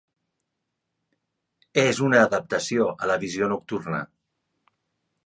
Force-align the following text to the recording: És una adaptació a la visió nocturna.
És 1.81 2.01
una 2.07 2.21
adaptació 2.29 2.87
a 3.05 3.11
la 3.13 3.19
visió 3.25 3.51
nocturna. 3.53 4.01